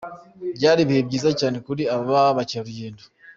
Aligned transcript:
Byari 0.57 0.79
ibihe 0.83 1.01
byiza 1.07 1.29
cyane 1.39 1.57
kuri 1.65 1.83
aba 1.95 2.21
bakerarugendo. 2.37 3.03